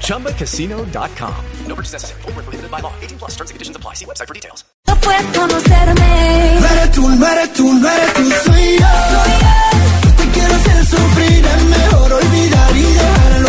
[0.00, 1.34] ChumbaCasino.com.
[1.66, 2.22] No purchase necessary.
[2.22, 2.92] Full prohibited by law.
[3.02, 3.94] 18 plus terms and conditions apply.
[3.94, 4.64] See website for details.
[4.86, 6.60] No puedes conocerme.
[6.60, 8.86] No eres tú, no eres tú, no eres tú, soy yo.
[9.12, 10.16] Soy yo.
[10.16, 13.43] Te quiero hacer sufrir, es mejor olvidar y dejarlo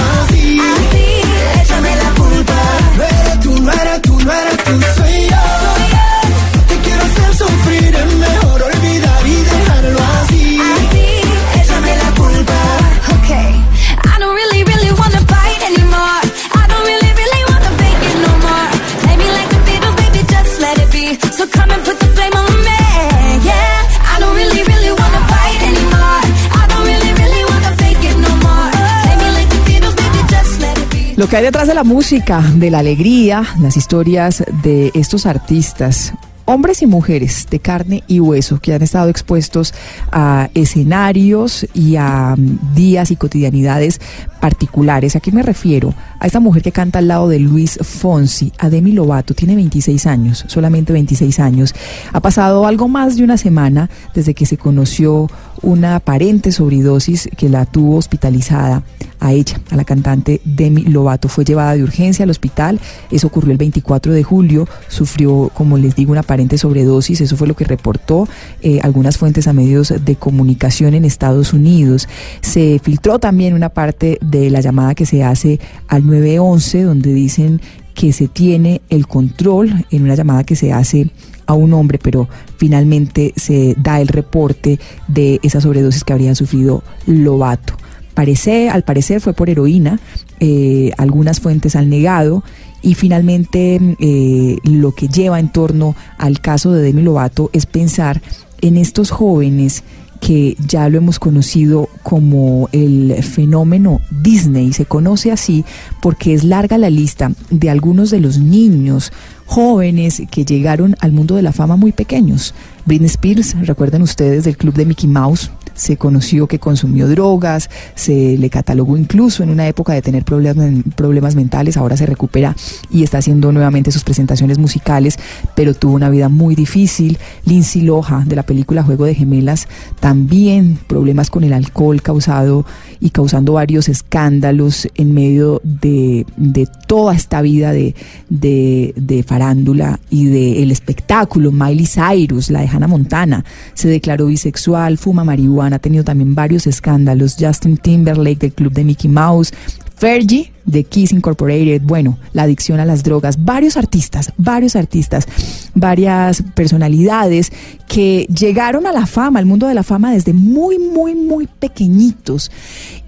[31.26, 36.14] Lo que hay detrás de la música, de la alegría, las historias de estos artistas,
[36.46, 39.74] hombres y mujeres de carne y hueso que han estado expuestos
[40.12, 44.00] a escenarios y a mm, días y cotidianidades
[44.40, 45.16] particulares.
[45.16, 45.96] ¿A qué me refiero?
[46.26, 50.08] A esta mujer que canta al lado de Luis Fonsi, a Demi Lovato, tiene 26
[50.08, 51.76] años, solamente 26 años.
[52.14, 55.30] Ha pasado algo más de una semana desde que se conoció
[55.62, 58.82] una aparente sobredosis que la tuvo hospitalizada
[59.20, 61.30] a ella, a la cantante Demi Lovato.
[61.30, 62.80] Fue llevada de urgencia al hospital,
[63.12, 67.48] eso ocurrió el 24 de julio, sufrió, como les digo, una aparente sobredosis, eso fue
[67.48, 68.28] lo que reportó
[68.62, 72.08] eh, algunas fuentes a medios de comunicación en Estados Unidos.
[72.42, 77.62] Se filtró también una parte de la llamada que se hace al 911, donde dicen
[77.94, 81.10] que se tiene el control en una llamada que se hace
[81.48, 82.28] a un hombre, pero
[82.58, 87.76] finalmente se da el reporte de esa sobredosis que habría sufrido Lobato.
[88.14, 90.00] Parece, al parecer fue por heroína,
[90.40, 92.44] eh, algunas fuentes han negado
[92.82, 98.22] y finalmente eh, lo que lleva en torno al caso de Demi Lovato es pensar
[98.62, 99.84] en estos jóvenes
[100.20, 104.74] que ya lo hemos conocido como el fenómeno Disney.
[104.74, 105.66] Se conoce así
[106.02, 109.12] porque es larga la lista de algunos de los niños
[109.46, 112.54] jóvenes que llegaron al mundo de la fama muy pequeños.
[112.86, 118.38] Britney Spears, recuerden ustedes del club de Mickey Mouse, se conoció que consumió drogas, se
[118.38, 122.56] le catalogó incluso en una época de tener problemas, mentales, ahora se recupera
[122.90, 125.20] y está haciendo nuevamente sus presentaciones musicales,
[125.54, 127.18] pero tuvo una vida muy difícil.
[127.46, 129.68] Lindsay Lohan de la película Juego de Gemelas,
[130.00, 132.66] también problemas con el alcohol causado
[133.00, 137.96] y causando varios escándalos en medio de, de toda esta vida de,
[138.30, 141.52] de, de farándula y del el espectáculo.
[141.52, 143.44] Miley Cyrus, la de Hannah Montana,
[143.74, 147.38] se declaró bisexual, fuma marihuana ha tenido también varios escándalos.
[147.40, 149.52] Justin Timberlake del club de Mickey Mouse,
[149.96, 155.28] Fergie de Kiss Incorporated, bueno, la adicción a las drogas, varios artistas, varios artistas,
[155.74, 157.52] varias personalidades
[157.88, 162.52] que llegaron a la fama, al mundo de la fama desde muy, muy, muy pequeñitos.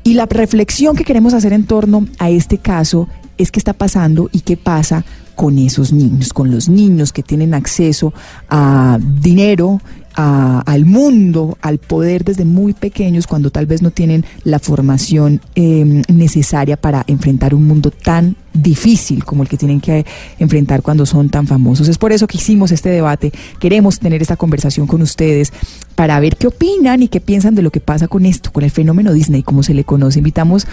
[0.03, 3.07] Y la reflexión que queremos hacer en torno a este caso
[3.37, 5.03] es qué está pasando y qué pasa
[5.35, 8.13] con esos niños, con los niños que tienen acceso
[8.49, 9.81] a dinero,
[10.17, 15.39] a, al mundo, al poder desde muy pequeños, cuando tal vez no tienen la formación
[15.55, 20.05] eh, necesaria para enfrentar un mundo tan difícil como el que tienen que
[20.39, 21.87] enfrentar cuando son tan famosos.
[21.87, 23.31] Es por eso que hicimos este debate.
[23.59, 25.53] Queremos tener esta conversación con ustedes
[25.97, 28.69] para ver qué opinan y qué piensan de lo que pasa con esto, con el
[28.69, 30.19] fenómeno Disney, como se le conoce.
[30.19, 30.67] Invitamos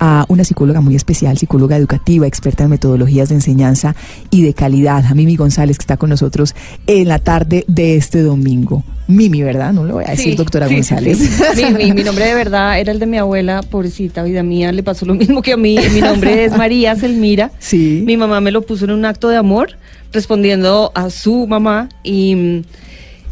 [0.00, 3.94] a una psicóloga muy especial, psicóloga educativa, experta en metodologías de enseñanza
[4.30, 6.54] y de calidad, a Mimi González, que está con nosotros
[6.86, 8.82] en la tarde de este domingo.
[9.06, 9.74] Mimi, ¿verdad?
[9.74, 11.18] No le voy a decir Sí, doctora sí, González.
[11.18, 14.82] sí, mi- mi nombre de verdad era el de mi abuela, pobrecita vida mía, le
[14.82, 15.76] pasó lo mismo que a mí.
[15.92, 17.50] Mi nombre es María Selmira.
[17.58, 18.02] Sí.
[18.06, 19.76] Mi mamá me lo puso en un acto de amor,
[20.10, 21.88] respondiendo a su mamá.
[22.02, 22.62] Y,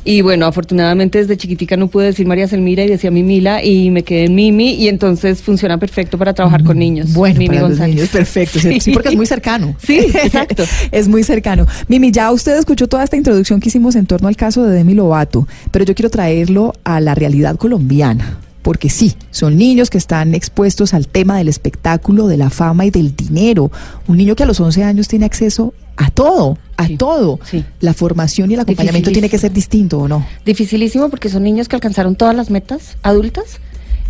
[0.04, 4.02] y bueno, afortunadamente desde chiquitica no pude decir María Selmira y decía Mimila y me
[4.04, 4.74] quedé en Mimi.
[4.74, 7.12] Y entonces funciona perfecto para trabajar con niños.
[7.12, 7.94] Bueno, Mimi para los González.
[7.94, 8.58] niños, perfecto.
[8.58, 8.80] Sí.
[8.80, 9.74] sí, porque es muy cercano.
[9.88, 10.64] Sí, exacto.
[10.90, 11.66] es muy cercano.
[11.88, 14.94] Mimi, ya usted escuchó toda esta introducción que hicimos en torno al caso de Demi
[14.94, 18.38] Lovato, pero yo quiero traerlo a la realidad colombiana.
[18.62, 22.90] Porque sí, son niños que están expuestos al tema del espectáculo, de la fama y
[22.90, 23.70] del dinero.
[24.06, 27.40] Un niño que a los 11 años tiene acceso a todo, a Sí, todo.
[27.44, 27.64] sí.
[27.80, 30.24] La formación y el acompañamiento tiene que ser distinto, ¿o no?
[30.46, 33.58] Dificilísimo porque son niños que alcanzaron todas las metas adultas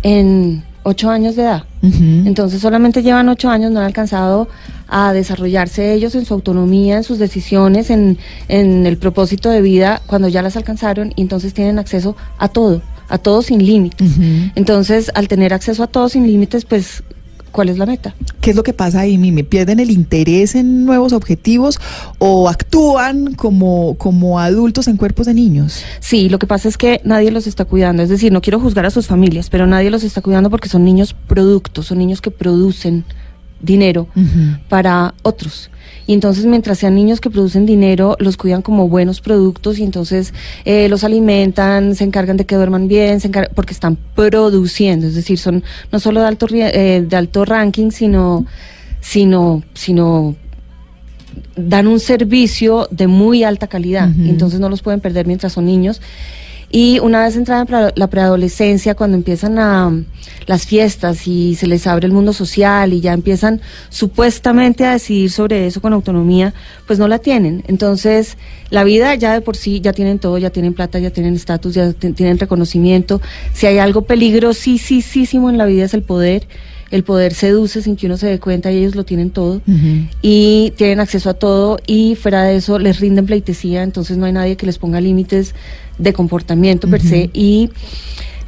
[0.03, 1.63] en ocho años de edad.
[1.81, 4.47] Entonces solamente llevan ocho años, no han alcanzado
[4.87, 10.01] a desarrollarse ellos en su autonomía, en sus decisiones, en, en el propósito de vida,
[10.07, 14.11] cuando ya las alcanzaron y entonces tienen acceso a todo, a todo sin límites.
[14.55, 17.03] Entonces, al tener acceso a todo sin límites, pues,
[17.51, 18.15] ¿cuál es la meta?
[18.41, 19.43] ¿Qué es lo que pasa ahí, Mimi?
[19.43, 21.79] ¿Pierden el interés en nuevos objetivos
[22.17, 25.83] o actúan como, como adultos en cuerpos de niños?
[25.99, 28.03] Sí, lo que pasa es que nadie los está cuidando.
[28.03, 30.83] Es decir, no quiero juzgar a sus familias, pero nadie los está cuidando porque son
[30.83, 33.05] niños productos, son niños que producen
[33.61, 34.07] dinero
[34.67, 35.69] para otros.
[36.07, 40.33] Y entonces, mientras sean niños que producen dinero, los cuidan como buenos productos y entonces
[40.65, 45.05] eh, los alimentan, se encargan de que duerman bien, se porque están produciendo.
[45.05, 48.47] Es decir, son no solo de alto, eh, de alto ranking, sino,
[49.01, 50.35] sino, sino
[51.55, 56.01] dan un servicio de muy alta calidad, entonces no los pueden perder mientras son niños.
[56.71, 59.91] Y una vez entrada en la preadolescencia, cuando empiezan a,
[60.49, 65.29] las fiestas y se les abre el mundo social y ya empiezan supuestamente a decidir
[65.29, 66.55] sobre eso con autonomía,
[66.87, 67.63] pues no la tienen.
[67.67, 68.35] Entonces,
[68.71, 71.75] la vida ya de por sí, ya tienen todo, ya tienen plata, ya tienen estatus,
[71.75, 73.21] ya tienen reconocimiento.
[73.53, 76.47] Si hay algo peligrosísimo en la vida es el poder.
[76.89, 79.61] El poder seduce sin que uno se dé cuenta y ellos lo tienen todo
[80.23, 84.31] y tienen acceso a todo y fuera de eso les rinden pleitesía, entonces no hay
[84.31, 85.53] nadie que les ponga límites
[85.99, 87.69] de comportamiento per se y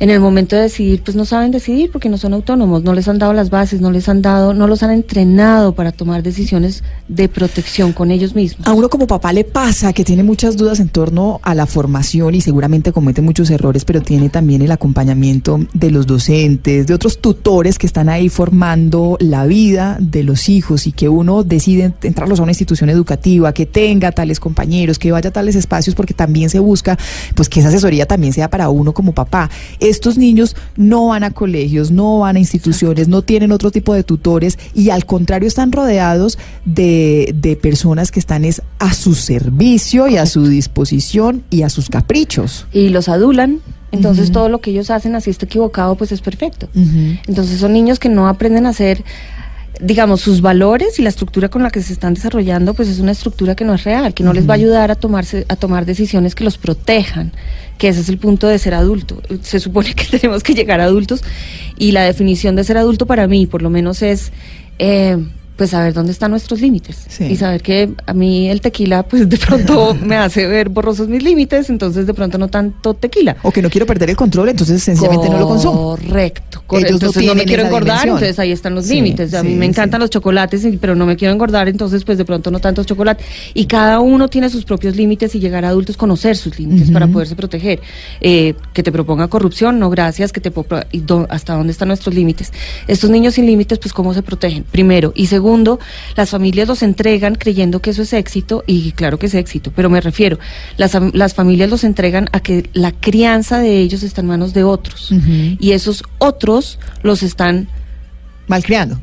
[0.02, 3.08] en el momento de decidir pues no saben decidir porque no son autónomos, no les
[3.08, 6.84] han dado las bases, no les han dado, no los han entrenado para tomar decisiones
[7.08, 8.66] de protección con ellos mismos.
[8.66, 12.34] A uno como papá le pasa que tiene muchas dudas en torno a la formación
[12.34, 17.22] y seguramente comete muchos errores, pero tiene también el acompañamiento de los docentes, de otros
[17.22, 22.40] tutores que están ahí formando la vida de los hijos y que uno decide entrarlos
[22.40, 26.50] a una institución educativa, que tenga tales compañeros, que vaya a tales espacios, porque también
[26.50, 26.98] se busca
[27.36, 29.52] pues que esa asesoría también sea para uno como papá.
[29.92, 34.04] Estos niños no van a colegios, no van a instituciones, no tienen otro tipo de
[34.04, 40.08] tutores y al contrario están rodeados de, de personas que están es a su servicio
[40.08, 42.66] y a su disposición y a sus caprichos.
[42.72, 43.60] Y los adulan,
[43.92, 46.70] entonces todo lo que ellos hacen así está equivocado pues es perfecto.
[47.28, 49.04] Entonces son niños que no aprenden a hacer,
[49.82, 53.12] digamos, sus valores y la estructura con la que se están desarrollando, pues es una
[53.12, 55.86] estructura que no es real, que no les va a ayudar a tomarse, a tomar
[55.86, 57.32] decisiones que los protejan,
[57.80, 59.22] que ese es el punto de ser adulto.
[59.42, 61.24] Se supone que tenemos que llegar a adultos
[61.78, 64.32] y la definición de ser adulto para mí, por lo menos, es
[64.78, 65.18] eh,
[65.56, 67.26] pues saber dónde están nuestros límites Sí.
[67.26, 71.22] y saber que a mí el tequila, pues de pronto me hace ver borrosos mis
[71.22, 73.38] límites, entonces de pronto no tanto tequila.
[73.44, 75.96] O que no quiero perder el control, entonces sencillamente no lo consumo.
[75.98, 76.94] Correcto, correcto.
[76.94, 78.16] Entonces no, me quiero engordar, dimensión.
[78.18, 79.34] entonces ahí están los Sí, límites.
[79.34, 82.26] A mí sí, me encantan los chocolates, pero no me quiero engordar, entonces pues de
[82.26, 83.26] pronto no tantos chocolates.
[83.54, 87.08] Y cada uno tiene sus propios límites y llegar a adultos conocer sus límites para
[87.08, 87.82] poderse proteger.
[88.22, 90.52] Eh, que te proponga corrupción, no gracias, que te
[90.92, 92.52] y hasta dónde están nuestros límites.
[92.88, 94.64] Estos niños sin límites, pues cómo se protegen.
[94.64, 95.41] Primero y segundo,
[96.16, 99.90] las familias los entregan creyendo que eso es éxito y claro que es éxito, pero
[99.90, 100.40] me refiero,
[100.78, 104.64] las, las familias los entregan a que la crianza de ellos está en manos de
[104.64, 105.12] otros
[105.60, 107.68] y esos otros los están
[108.48, 109.00] Malcriando.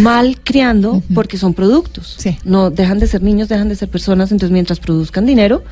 [0.00, 2.16] mal criando porque son productos.
[2.18, 2.36] Sí.
[2.44, 5.62] No dejan de ser niños, dejan de ser personas, entonces mientras produzcan dinero,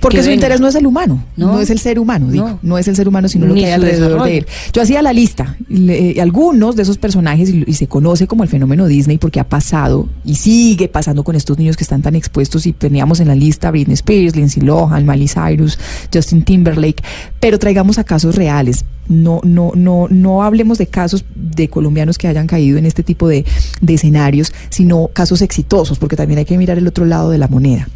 [0.00, 0.34] Porque que su venga.
[0.34, 1.60] interés no es el humano, no, No.
[1.60, 2.58] es el ser humano, digo, no.
[2.62, 2.78] No.
[2.78, 4.46] es el ser humano, sino lo que hay alrededor de él.
[4.72, 8.42] Yo hacía la lista, le- eh, algunos de esos personajes, y, y se conoce como
[8.42, 12.14] el fenómeno Disney porque ha pasado y sigue pasando con estos niños que están tan
[12.14, 15.78] expuestos y teníamos en la lista Britney Spears, Lindsay Lohan, Miley Cyrus,
[16.12, 17.02] Justin Timberlake,
[17.40, 18.84] pero traigamos a casos reales.
[19.08, 23.28] No, no, no, no hablemos de casos de colombianos que hayan caído en este tipo
[23.28, 23.44] de,
[23.80, 27.46] de escenarios, sino casos exitosos, porque también hay que mirar el otro lado de la
[27.46, 27.88] moneda.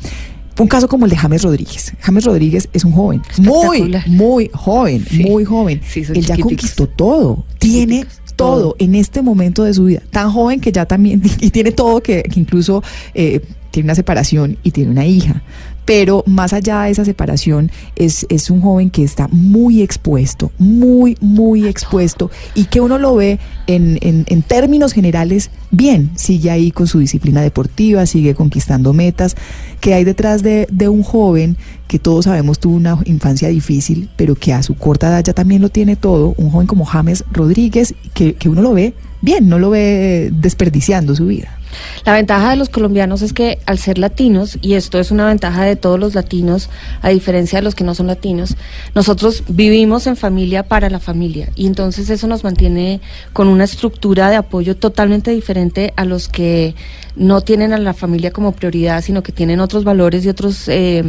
[0.61, 1.93] Un caso como el de James Rodríguez.
[2.01, 5.23] James Rodríguez es un joven, muy, muy joven, Sí.
[5.25, 5.81] muy joven.
[5.89, 8.05] Sí, Él ya conquistó todo, tiene
[8.37, 8.77] todo.
[8.79, 10.03] en este momento de su vida.
[10.11, 12.83] Tan joven que ya también, y tiene todo, que, que incluso
[13.15, 13.41] eh,
[13.71, 15.43] tiene una separación y tiene una hija.
[15.91, 21.17] Pero más allá de esa separación, es, es un joven que está muy expuesto, muy,
[21.21, 26.13] muy expuesto, y que uno lo ve en, en, términos generales bien.
[26.15, 29.35] Sigue ahí con su disciplina deportiva, sigue conquistando metas.
[29.81, 31.57] que hay detrás de, de un joven
[31.89, 35.61] que todos sabemos tuvo una infancia difícil, pero que a su corta edad ya también
[35.61, 36.35] lo tiene todo?
[36.37, 41.17] Un joven como James Rodríguez, que, que uno lo ve bien, no lo ve desperdiciando
[41.17, 41.60] su vida.
[42.05, 45.65] La ventaja de los colombianos es que al ser latinos, y esto es una ventaja
[45.65, 46.71] de todos los latinos,
[47.03, 48.57] a diferencia de los que no son latinos,
[48.95, 51.51] nosotros vivimos en familia para la familia.
[51.55, 53.01] Y entonces eso nos mantiene
[53.33, 56.75] con una estructura de apoyo totalmente diferente a los que
[57.17, 60.69] no tienen a la familia como prioridad, sino que tienen otros valores y otros...
[60.69, 61.05] eh,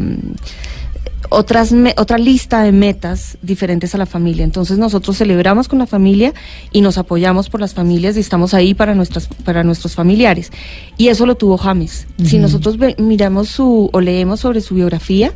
[1.29, 4.43] otras me- otra lista de metas diferentes a la familia.
[4.43, 6.33] Entonces nosotros celebramos con la familia
[6.71, 10.51] y nos apoyamos por las familias y estamos ahí para nuestras para nuestros familiares.
[10.97, 12.07] Y eso lo tuvo James.
[12.23, 15.31] Si nosotros ve- miramos su o leemos sobre su biografía,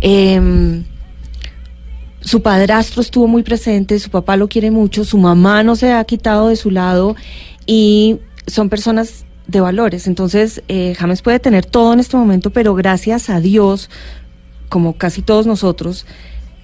[0.00, 0.84] em,
[2.20, 6.02] su padrastro estuvo muy presente, su papá lo quiere mucho, su mamá no se ha
[6.04, 7.16] quitado de su lado
[7.66, 10.06] y son personas de valores.
[10.06, 13.88] Entonces, eh, James puede tener todo en este momento, pero gracias a Dios,
[14.68, 16.06] como casi todos nosotros,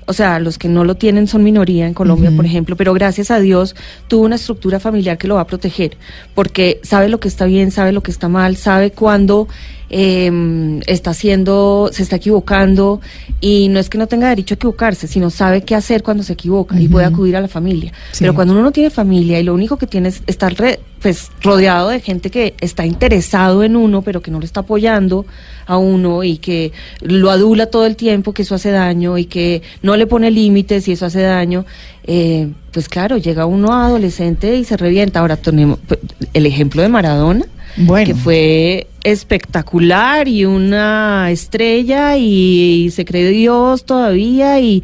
[0.07, 3.31] o sea, los que no lo tienen son minoría en Colombia, por ejemplo, pero gracias
[3.31, 3.75] a Dios
[4.07, 5.97] tuvo una estructura familiar que lo va a proteger,
[6.35, 9.49] porque sabe lo que está bien, sabe lo que está mal, sabe cuándo
[9.97, 13.01] eh, está haciendo, se está equivocando,
[13.41, 16.33] y no es que no tenga derecho a equivocarse, sino sabe qué hacer cuando se
[16.33, 17.93] equivoca y puede acudir a la familia.
[18.11, 18.19] Sí.
[18.21, 21.31] Pero cuando uno no tiene familia y lo único que tiene es estar re- pues,
[21.43, 25.27] rodeado de gente que está interesado en uno, pero que no lo está apoyando
[25.67, 29.63] a uno y que lo adula todo el tiempo, que eso hace daño y que
[29.83, 31.65] no le pone límites y eso hace daño,
[32.03, 35.21] eh, pues claro, llega uno adolescente y se revienta.
[35.21, 36.01] Ahora tenemos pues,
[36.33, 44.61] el ejemplo de Maradona, Que fue espectacular y una estrella y, se cree Dios todavía
[44.61, 44.83] y,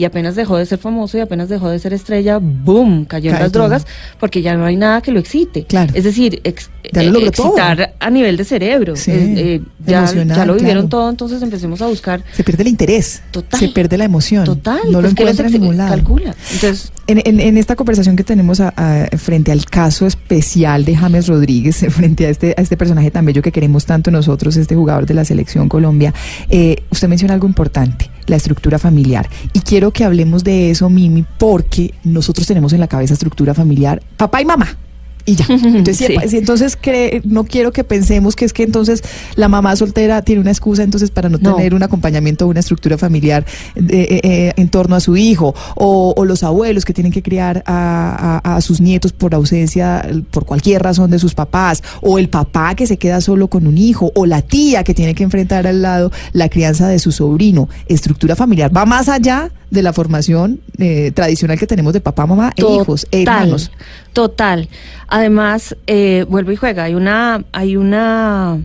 [0.00, 3.04] y apenas dejó de ser famoso y apenas dejó de ser estrella, ¡boom!
[3.04, 3.64] cayó en las todo.
[3.64, 3.86] drogas
[4.18, 5.64] porque ya no hay nada que lo excite.
[5.64, 5.92] Claro.
[5.94, 7.48] Es decir, ex- Ya lo eh, todo.
[7.50, 8.96] excitar a nivel de cerebro.
[8.96, 10.00] Sí, Eh, ya,
[10.46, 10.88] lo vivieron claro.
[10.88, 12.22] todo, entonces empecemos a buscar.
[12.32, 13.22] Se pierde el interés.
[13.30, 13.60] Total.
[13.60, 14.44] Se pierde la emoción.
[14.46, 15.90] Total, No lo pues encuentra en ningún lado.
[15.90, 16.34] calcula.
[16.54, 20.96] Entonces, En, en- en esta conversación que tenemos a- a- frente al caso especial de
[20.96, 24.74] James Rodríguez, frente a este, a este personaje tan bello que queremos tanto nosotros, este
[24.76, 26.14] jugador de la selección Colombia,
[26.48, 29.28] eh, usted menciona algo importante, la estructura familiar.
[29.52, 34.02] Y quiero que hablemos de eso, Mimi, porque nosotros tenemos en la cabeza estructura familiar,
[34.16, 34.78] papá y mamá.
[35.26, 35.44] Y ya.
[35.50, 36.16] Entonces, si- Sí.
[36.28, 39.02] si entonces cree- no quiero que pensemos que es que entonces
[39.36, 41.54] la mamá soltera tiene una excusa entonces para no, No.
[41.56, 45.54] tener un acompañamiento o una estructura familiar de- eh, eh, en torno a su hijo
[45.76, 50.08] o, o los abuelos que tienen que criar a, a- a sus nietos por ausencia
[50.30, 53.76] por cualquier razón de sus papás o el papá que se queda solo con un
[53.78, 57.68] hijo o la tía que tiene que enfrentar al lado la crianza de su sobrino
[57.86, 62.52] estructura familiar va más allá de la formación eh, tradicional que tenemos de papá mamá
[62.56, 63.70] e hijos e hermanos
[64.12, 64.68] Total.
[65.06, 66.84] Además, eh, vuelvo y juega.
[66.84, 68.58] Hay una, hay una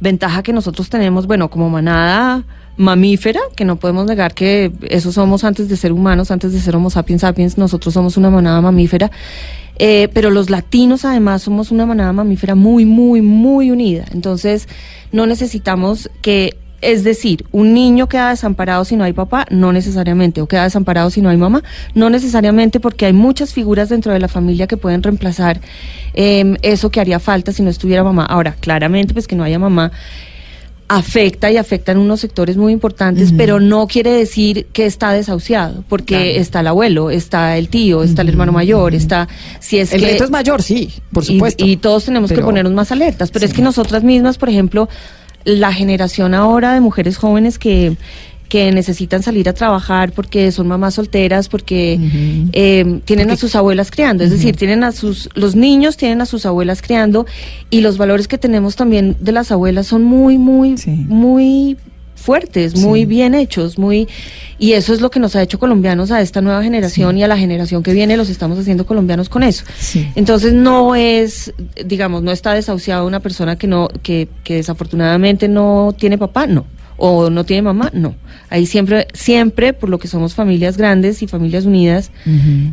[0.00, 2.44] ventaja que nosotros tenemos, bueno, como manada
[2.76, 6.76] mamífera, que no podemos negar que eso somos antes de ser humanos, antes de ser
[6.76, 9.10] homo sapiens sapiens, nosotros somos una manada mamífera.
[9.78, 14.06] Eh, pero los latinos además somos una manada mamífera muy, muy, muy unida.
[14.12, 14.68] Entonces,
[15.12, 20.40] no necesitamos que, es decir, un niño queda desamparado si no hay papá, no necesariamente,
[20.40, 21.62] o queda desamparado si no hay mamá,
[21.94, 25.60] no necesariamente porque hay muchas figuras dentro de la familia que pueden reemplazar
[26.14, 28.24] eh, eso que haría falta si no estuviera mamá.
[28.24, 29.92] Ahora, claramente, pues que no haya mamá
[30.88, 35.82] afecta y afecta en unos sectores muy importantes, pero no quiere decir que está desahuciado,
[35.88, 39.26] porque está el abuelo, está el tío, está el hermano mayor, está
[39.58, 42.72] si es el que reto es mayor sí por supuesto Y, todos tenemos que ponernos
[42.72, 43.30] más alertas.
[43.30, 44.88] Pero es que nosotras mismas, por ejemplo,
[45.46, 47.96] la generación ahora de mujeres jóvenes que
[48.48, 51.98] que necesitan salir a trabajar porque son mamás solteras, porque
[52.52, 56.26] eh, tienen a sus abuelas criando, es decir, tienen a sus, los niños tienen a
[56.26, 57.26] sus abuelas criando
[57.70, 60.92] y los valores que tenemos también de las abuelas son muy, muy, Sí.
[61.08, 61.76] muy
[62.26, 62.78] fuertes, Sí.
[62.84, 64.06] muy bien hechos, muy
[64.58, 67.28] y eso es lo que nos ha hecho colombianos a esta nueva generación y a
[67.28, 69.64] la generación que viene los estamos haciendo colombianos con eso.
[69.78, 70.08] Sí.
[70.14, 71.52] Entonces no es,
[71.84, 76.64] digamos, no está desahuciada una persona que no, que, que desafortunadamente no tiene papá, no.
[76.96, 78.14] O no tiene mamá, no.
[78.48, 82.10] Ahí siempre, siempre, por lo que somos familias grandes y familias unidas,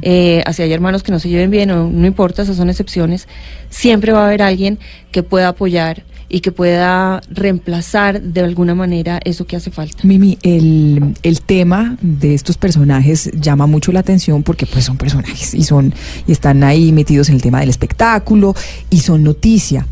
[0.02, 3.28] eh, así hay hermanos que no se lleven bien o no importa, esas son excepciones,
[3.70, 4.80] siempre va a haber alguien
[5.12, 6.04] que pueda apoyar
[6.34, 10.00] y que pueda reemplazar de alguna manera eso que hace falta.
[10.04, 15.54] Mimi, el, el tema de estos personajes llama mucho la atención porque pues son personajes
[15.54, 15.94] y son
[16.26, 18.56] y están ahí metidos en el tema del espectáculo
[18.90, 19.86] y son noticia.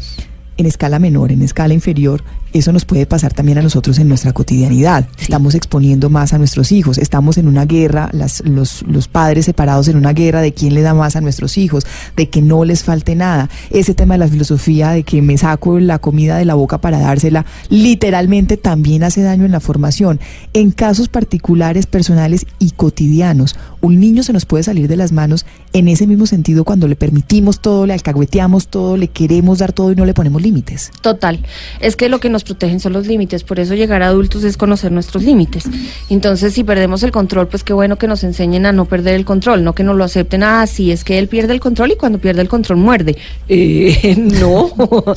[0.57, 4.33] En escala menor, en escala inferior, eso nos puede pasar también a nosotros en nuestra
[4.33, 5.07] cotidianidad.
[5.19, 9.87] Estamos exponiendo más a nuestros hijos, estamos en una guerra, las, los, los padres separados
[9.87, 12.83] en una guerra de quién le da más a nuestros hijos, de que no les
[12.83, 13.49] falte nada.
[13.69, 16.99] Ese tema de la filosofía de que me saco la comida de la boca para
[16.99, 20.19] dársela, literalmente también hace daño en la formación.
[20.53, 25.45] En casos particulares, personales y cotidianos, un niño se nos puede salir de las manos
[25.73, 29.91] en ese mismo sentido cuando le permitimos todo, le alcahueteamos todo, le queremos dar todo
[29.91, 30.91] y no le ponemos límites.
[31.01, 31.43] Total.
[31.79, 33.43] Es que lo que nos protegen son los límites.
[33.43, 35.65] Por eso llegar a adultos es conocer nuestros límites.
[36.09, 39.25] Entonces, si perdemos el control, pues qué bueno que nos enseñen a no perder el
[39.25, 40.43] control, no que nos lo acepten.
[40.43, 43.17] Ah, es que él pierde el control y cuando pierde el control muerde.
[43.53, 44.71] Eh, no,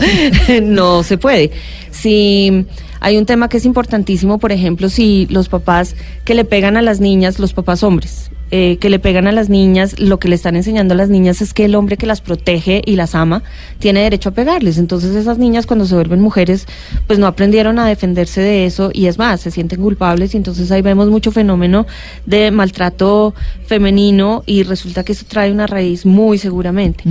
[0.63, 1.51] no se puede.
[1.91, 2.67] Si
[3.01, 6.83] hay un tema que es importantísimo, por ejemplo, si los papás que le pegan a
[6.83, 10.37] las niñas, los papás hombres, eh, que le pegan a las niñas, lo que le
[10.37, 13.43] están enseñando a las niñas es que el hombre que las protege y las ama
[13.79, 14.79] tiene derecho a pegarles.
[14.79, 16.67] Entonces esas niñas cuando se vuelven mujeres,
[17.07, 20.71] pues no aprendieron a defenderse de eso y es más, se sienten culpables y entonces
[20.71, 21.87] ahí vemos mucho fenómeno
[22.27, 23.35] de maltrato
[23.67, 27.03] femenino y resulta que eso trae una raíz muy seguramente.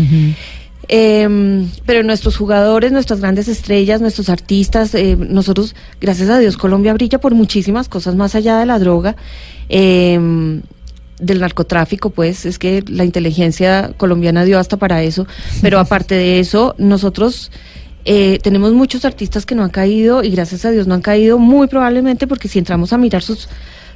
[0.90, 6.94] Eh, pero nuestros jugadores, nuestras grandes estrellas, nuestros artistas, eh, nosotros, gracias a Dios, Colombia
[6.94, 9.16] brilla por muchísimas cosas más allá de la droga.
[9.70, 10.62] Eh,
[11.20, 15.26] del narcotráfico, pues es que la inteligencia colombiana dio hasta para eso,
[15.62, 17.52] pero aparte de eso, nosotros
[18.06, 21.40] eh, tenemos muchos artistas que no han caído y gracias a Dios no han caído
[21.40, 23.48] muy probablemente porque si entramos a mirar sus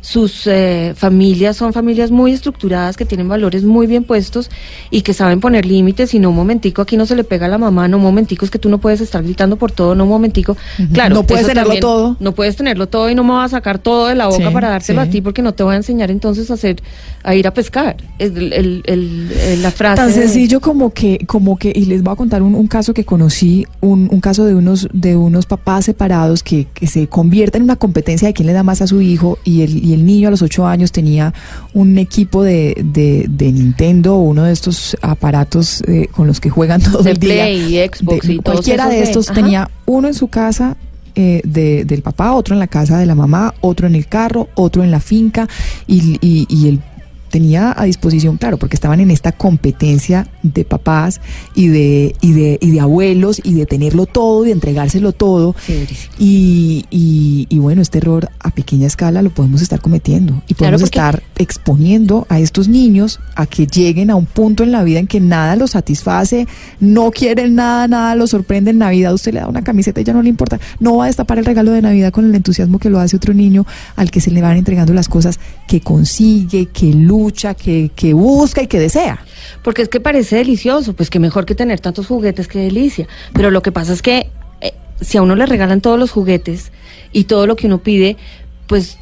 [0.02, 4.50] sus eh, familias son familias muy estructuradas que tienen valores muy bien puestos
[4.92, 7.50] y que saben poner límites y no un momentico aquí no se le pega a
[7.50, 10.04] la mamá, no un momentico es que tú no puedes estar gritando por todo, no
[10.04, 10.56] un momentico.
[10.94, 12.18] Claro, No puedes tenerlo también- todo.
[12.20, 14.54] No puedes tenerlo todo y no me vas a sacar todo de la boca Sí,
[14.54, 15.08] para dárselo sí.
[15.08, 16.82] a ti porque no te voy a enseñar entonces a hacer
[17.24, 17.98] a ir a pescar.
[18.20, 18.54] Es el-
[18.86, 22.42] el- la frase Tan de- sencillo como que, como que, y les voy a contar
[22.42, 26.68] un, un caso que conocí, un, un caso de unos, de unos papás separados que,
[26.74, 29.62] que se convierten en una competencia de quién le da más a su hijo, y
[29.62, 31.34] el, y el niño a los ocho años tenía
[31.74, 36.82] un equipo de, de, de Nintendo, uno de estos aparatos eh, con los que juegan
[36.92, 37.34] todo De el día.
[37.46, 39.36] Play, Xbox De- y todos cualquiera de de- estos ajá.
[39.42, 40.76] tenía uno en su casa
[41.16, 44.50] eh, de- del papá, otro en la casa de la mamá, otro en el carro,
[44.56, 45.48] otro en la finca
[45.88, 46.80] y, y, y él
[47.30, 51.22] tenía a disposición, claro, porque estaban en esta competencia de papás
[51.56, 55.56] y de, y de, y de abuelos y de tenerlo todo y de entregárselo todo.
[56.18, 60.82] Y, y, y bueno, este error a pequeña escala lo podemos estar cometiendo y podemos
[60.82, 65.08] estar exponiendo a estos niños a que lleguen a un punto en la vida en
[65.08, 66.48] que nada los satisface,
[66.80, 69.14] no quieren nada, nada los sorprende en Navidad.
[69.14, 70.60] Usted le da una camiseta y ya no le importa.
[70.80, 73.34] No va a destapar el regalo de Navidad con el entusiasmo que lo hace otro
[73.34, 73.66] niño
[73.96, 77.17] al que se le van entregando las cosas que consigue, que lucha,
[77.54, 79.24] que, que busca y que desea.
[79.64, 83.08] Porque es que parece delicioso, pues que mejor que tener tantos juguetes, que delicia.
[83.34, 84.30] Pero lo que pasa es que
[84.62, 86.72] eh, si a uno le regalan todos los juguetes
[87.12, 88.18] y todo lo que uno pide,
[88.68, 88.98] pues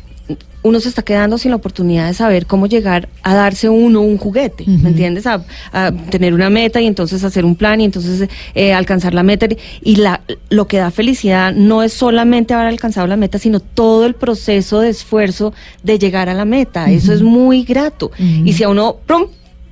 [0.65, 4.17] uno se está quedando sin la oportunidad de saber cómo llegar a darse uno un
[4.17, 4.63] juguete.
[4.65, 5.27] ¿me entiendes?
[5.27, 9.21] A, a tener una meta y entonces hacer un plan y entonces eh, alcanzar la
[9.21, 9.47] meta.
[9.83, 14.07] Y la, lo que da felicidad no es solamente haber alcanzado la meta, sino todo
[14.07, 16.89] el proceso de esfuerzo de llegar a la meta.
[16.89, 18.09] Eso es muy grato.
[18.17, 19.27] Y si a uno, ¡prum!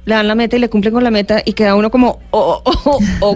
[0.06, 2.62] le dan la meta y le cumplen con la meta y queda uno como, oh,
[2.63, 3.36] oh, oh, oh.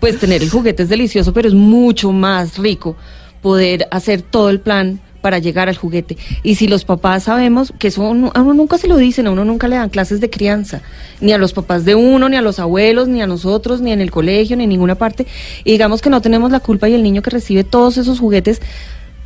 [0.00, 2.96] pues tener el juguete es delicioso, pero es mucho más rico
[3.40, 6.16] poder hacer todo el plan para llegar al juguete.
[6.42, 9.44] Y si los papás sabemos que eso a uno nunca se lo dicen, a uno
[9.44, 10.80] nunca le dan clases de crianza,
[11.20, 14.00] ni a los papás de uno, ni a los abuelos, ni a nosotros, ni en
[14.00, 15.26] el colegio, ni en ninguna parte.
[15.64, 18.60] Y digamos que no tenemos la culpa y el niño que recibe todos esos juguetes,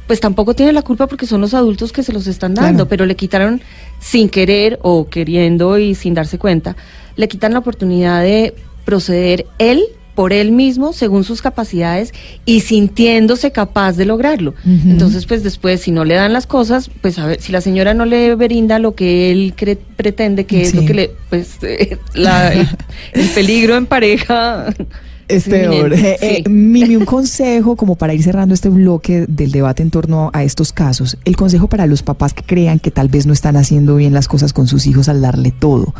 [0.07, 2.89] pues tampoco tiene la culpa porque son los adultos que se los están dando, Claro.
[2.89, 3.63] pero le quitaron
[4.01, 6.77] sin querer o queriendo y sin darse cuenta,
[7.17, 12.13] le quitan la oportunidad de proceder él por él mismo según sus capacidades
[12.45, 14.55] y sintiéndose capaz de lograrlo.
[14.67, 17.95] Entonces, pues después, si no le dan las cosas, pues a ver, si la señora
[17.95, 21.97] no le brinda lo que él cre- pretende, que es lo que le, pues, eh,
[22.15, 22.69] la- el,
[23.15, 24.67] el peligro en pareja
[25.29, 25.95] Es peor.
[25.95, 26.43] Eh, eh.
[26.51, 30.75] Mimi, un consejo como para ir cerrando este bloque del debate en torno a estos
[30.75, 31.17] casos.
[31.25, 34.29] El consejo para los papás que crean que tal vez no están haciendo bien las
[34.29, 35.95] cosas con sus hijos al darle todo.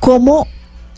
[0.00, 0.48] ¿Cómo,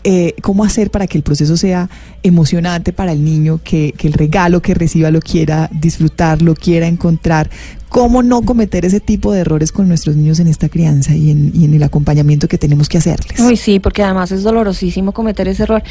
[0.07, 1.89] eh, cómo hacer para que el proceso sea
[2.21, 6.85] emocionante para el niño, que, que el regalo que reciba lo quiera disfrutar, lo quiera
[6.85, 7.49] encontrar?
[7.95, 11.53] ¿Cómo no cometer ese tipo de errores con nuestros niños en esta crianza y en,
[11.55, 13.39] y en el acompañamiento que tenemos que hacerles?
[13.39, 15.81] Uy, sí, porque además es dolorosísimo cometer ese error.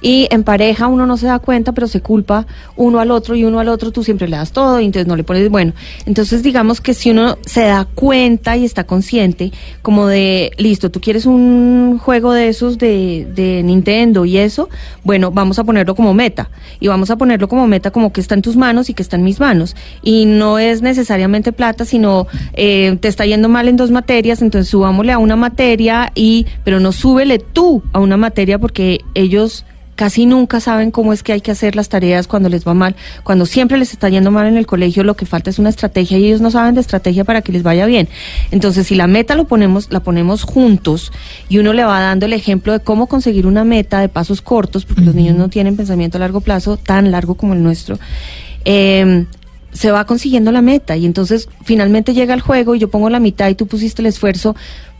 [0.00, 3.44] Y en pareja uno no se da cuenta, pero se culpa uno al otro y
[3.44, 5.72] uno al otro, tú siempre le das todo y entonces no le pones, bueno,
[6.04, 11.00] entonces digamos que si uno se da cuenta y está consciente como de, listo, tú
[11.00, 14.68] quieres un juego de esos de, de Nintendo y eso,
[15.04, 18.34] bueno, vamos a ponerlo como meta y vamos a ponerlo como meta como que está
[18.34, 19.76] en tus manos y que está en mis manos.
[20.02, 24.70] Y no es necesariamente plata, sino eh, te está yendo mal en dos materias, entonces
[24.70, 30.26] subámosle a una materia y, pero no súbele tú a una materia porque ellos casi
[30.26, 33.46] nunca saben cómo es que hay que hacer las tareas cuando les va mal, cuando
[33.46, 36.26] siempre les está yendo mal en el colegio, lo que falta es una estrategia y
[36.26, 38.08] ellos no saben de estrategia para que les vaya bien.
[38.50, 41.12] Entonces, si la meta lo ponemos, la ponemos juntos
[41.48, 44.84] y uno le va dando el ejemplo de cómo conseguir una meta de pasos cortos,
[44.84, 47.98] porque los niños no tienen pensamiento a largo plazo tan largo como el nuestro.
[48.64, 49.26] eh,
[49.72, 53.20] se va consiguiendo la meta y entonces finalmente llega el juego y yo pongo la
[53.20, 54.54] mitad y tú pusiste el esfuerzo,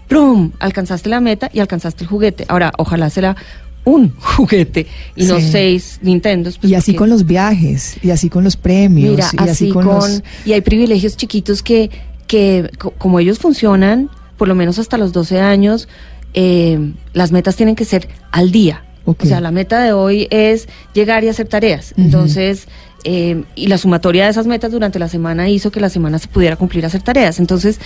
[0.08, 0.52] ¡prum!
[0.58, 2.44] Alcanzaste la meta y alcanzaste el juguete.
[2.48, 3.36] Ahora, ojalá se la
[3.84, 6.58] un juguete y no seis Nintendos.
[6.58, 9.70] pues, y así porque- con los viajes, y así con los premios, Mira, y así,
[9.70, 11.90] con, los- y hay privilegios chiquitos que,
[12.26, 14.08] que co- como ellos funcionan,
[14.38, 15.88] por lo menos hasta los 12 años,
[16.34, 18.84] eh, las metas tienen que ser al día.
[19.04, 21.92] O sea, la meta de hoy es llegar y hacer tareas.
[21.96, 22.68] Entonces,
[23.04, 26.28] eh, y la sumatoria de esas metas durante la semana hizo que la semana se
[26.28, 27.38] pudiera cumplir hacer tareas.
[27.38, 27.80] Entonces,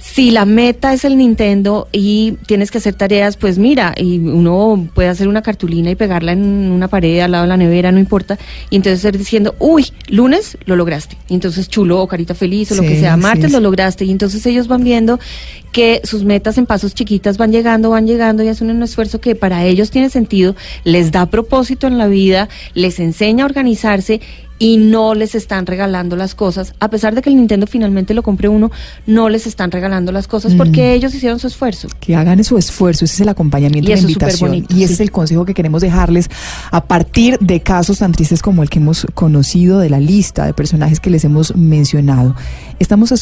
[0.00, 4.88] si la meta es el Nintendo y tienes que hacer tareas, pues mira, y uno
[4.94, 7.98] puede hacer una cartulina y pegarla en una pared al lado de la nevera, no
[7.98, 8.38] importa,
[8.70, 12.76] y entonces estar diciendo, uy, lunes lo lograste, y entonces chulo o carita feliz o
[12.76, 13.52] lo que sea, martes es.
[13.52, 15.20] lo lograste, y entonces ellos van viendo
[15.70, 19.34] que sus metas en pasos chiquitas van llegando, van llegando y hacen un esfuerzo que
[19.34, 24.20] para ellos tiene sentido, les da propósito en la vida, les enseña a organizarse
[24.60, 28.22] y no les están regalando las cosas, a pesar de que el Nintendo finalmente lo
[28.22, 28.70] compre uno,
[29.06, 31.88] no les están regalando las cosas porque ellos hicieron su esfuerzo.
[31.98, 34.38] que hagan su esfuerzo, ese es el acompañamiento Y la invitación.
[34.38, 34.94] superbonito, y ese sí.
[34.94, 36.28] es el consejo que queremos dejarles
[36.70, 40.52] a partir de casos tan tristes como el que hemos conocido de la lista de
[40.52, 42.36] personajes que les hemos mencionado.
[42.78, 43.20] Estamos escuchando